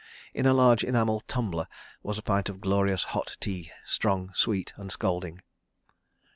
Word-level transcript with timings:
In 0.33 0.47
a 0.47 0.53
large 0.55 0.83
enamel 0.83 1.19
"tumbler" 1.27 1.67
was 2.01 2.17
a 2.17 2.23
pint 2.23 2.49
of 2.49 2.59
glorious 2.59 3.03
hot 3.13 3.37
tea, 3.39 3.69
strong, 3.85 4.31
sweet 4.33 4.73
and 4.75 4.91
scalding. 4.91 5.43